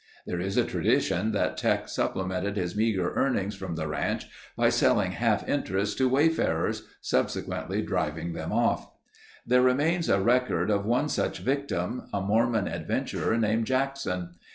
There 0.25 0.39
is 0.39 0.57
a 0.57 0.63
tradition 0.63 1.31
that 1.33 1.57
Teck 1.57 1.87
supplemented 1.87 2.57
his 2.57 2.75
meager 2.75 3.13
earnings 3.13 3.53
from 3.53 3.75
the 3.75 3.87
ranch 3.87 4.25
by 4.57 4.69
selling 4.69 5.11
half 5.11 5.47
interests 5.47 5.93
to 5.97 6.09
wayfarers, 6.09 6.87
subsequently 7.01 7.83
driving 7.83 8.33
them 8.33 8.51
off. 8.51 8.89
There 9.45 9.61
remains 9.61 10.09
a 10.09 10.19
record 10.19 10.71
of 10.71 10.87
one 10.87 11.07
such 11.07 11.37
victim—a 11.37 12.19
Mormon 12.19 12.67
adventurer 12.67 13.37
named 13.37 13.65
Jackson. 13.67 14.29